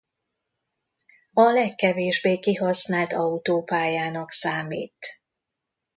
[1.33, 5.07] A legkevésbé kihasznált autópályának számít.